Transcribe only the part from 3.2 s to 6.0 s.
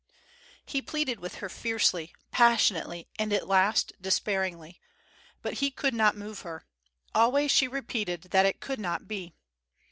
at last despairingly. But he could